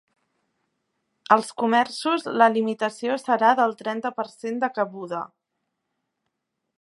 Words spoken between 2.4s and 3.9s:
la limitació serà del